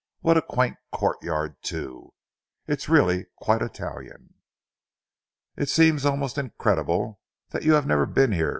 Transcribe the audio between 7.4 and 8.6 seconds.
that you have never been here!"